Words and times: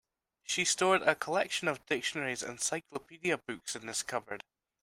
She 0.43 0.65
stored 0.65 1.03
a 1.03 1.13
collection 1.13 1.67
of 1.67 1.85
dictionaries 1.85 2.41
and 2.41 2.53
encyclopedia 2.53 3.37
books 3.37 3.75
in 3.75 3.85
this 3.85 4.01
cupboard. 4.01 4.43